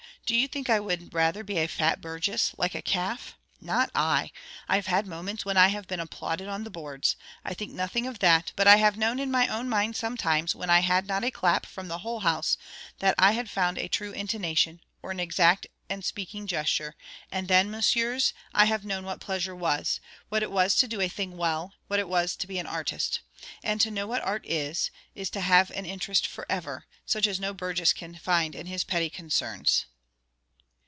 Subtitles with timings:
[0.27, 3.37] Do you think I would rather be a fat burgess, like a calf?
[3.59, 4.31] Not I!
[4.69, 8.07] I have had moments when I have been applauded on the boards: I think nothing
[8.07, 11.25] of that; but I have known in my own mind sometimes, when I had not
[11.25, 12.57] a clap from the whole house,
[12.99, 16.95] that I had found a true intonation, or an exact and speaking gesture;
[17.29, 19.99] and then, messieurs, I have known what pleasure was,
[20.29, 23.19] what it was to do a thing well, what it was to be an artist.
[23.65, 27.37] And to know what art is, is to have an interest for ever, such as
[27.37, 29.87] no burgess can find in his petty concerns.